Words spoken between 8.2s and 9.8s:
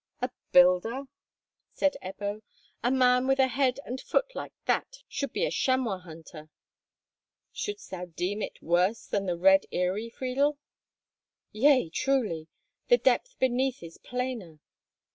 it worse than the Red